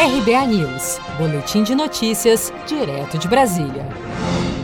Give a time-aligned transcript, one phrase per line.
[0.00, 3.84] RBA News, Boletim de Notícias, direto de Brasília.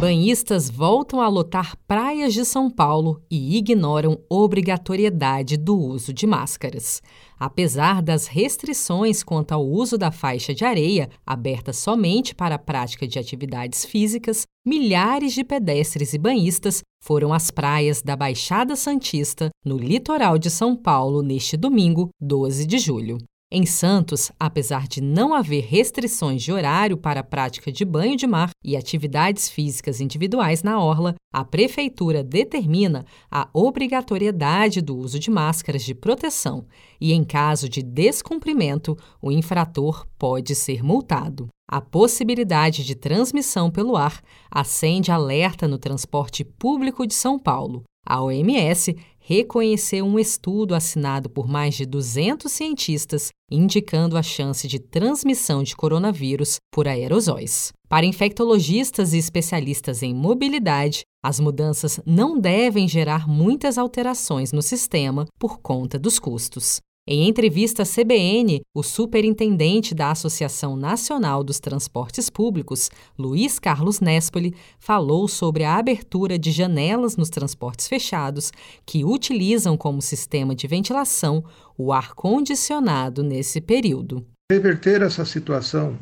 [0.00, 7.00] Banhistas voltam a lotar praias de São Paulo e ignoram obrigatoriedade do uso de máscaras.
[7.38, 13.06] Apesar das restrições quanto ao uso da faixa de areia, aberta somente para a prática
[13.06, 19.78] de atividades físicas, milhares de pedestres e banhistas foram às praias da Baixada Santista, no
[19.78, 23.18] litoral de São Paulo, neste domingo, 12 de julho.
[23.52, 28.24] Em Santos, apesar de não haver restrições de horário para a prática de banho de
[28.24, 35.32] mar e atividades físicas individuais na orla, a prefeitura determina a obrigatoriedade do uso de
[35.32, 36.64] máscaras de proteção
[37.00, 41.48] e, em caso de descumprimento, o infrator pode ser multado.
[41.68, 47.82] A possibilidade de transmissão pelo ar acende alerta no transporte público de São Paulo.
[48.10, 54.80] A OMS reconheceu um estudo assinado por mais de 200 cientistas indicando a chance de
[54.80, 57.72] transmissão de coronavírus por aerosóis.
[57.88, 65.28] Para infectologistas e especialistas em mobilidade, as mudanças não devem gerar muitas alterações no sistema
[65.38, 66.80] por conta dos custos.
[67.12, 74.54] Em entrevista à CBN, o superintendente da Associação Nacional dos Transportes Públicos, Luiz Carlos Nespoli,
[74.78, 78.52] falou sobre a abertura de janelas nos transportes fechados
[78.86, 81.42] que utilizam como sistema de ventilação
[81.76, 84.24] o ar-condicionado nesse período.
[84.48, 85.98] Reverter essa situação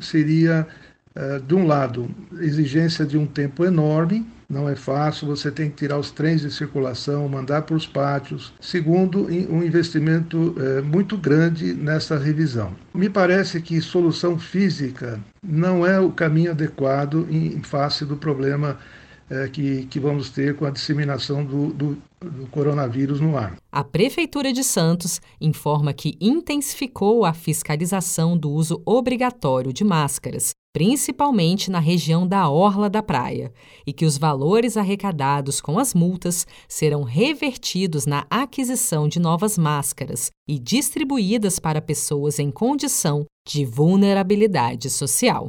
[0.00, 0.66] seria,
[1.14, 2.08] eh, de um lado,
[2.40, 6.50] exigência de um tempo enorme não é fácil, você tem que tirar os trens de
[6.50, 8.52] circulação, mandar para os pátios.
[8.60, 12.72] Segundo, um investimento é, muito grande nessa revisão.
[12.94, 18.78] Me parece que solução física não é o caminho adequado em face do problema
[19.28, 23.56] é, que, que vamos ter com a disseminação do, do, do coronavírus no ar.
[23.72, 31.70] A Prefeitura de Santos informa que intensificou a fiscalização do uso obrigatório de máscaras principalmente
[31.70, 33.50] na região da orla da praia,
[33.86, 40.30] e que os valores arrecadados com as multas serão revertidos na aquisição de novas máscaras
[40.46, 45.48] e distribuídas para pessoas em condição de vulnerabilidade social.